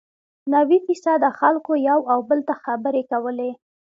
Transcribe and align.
نوي 0.53 0.77
فیصده 0.85 1.29
خلکو 1.39 1.71
یو 1.89 1.99
او 2.11 2.19
بل 2.29 2.39
ته 2.47 2.53
خبرې 2.63 3.03
کولې. 3.11 3.51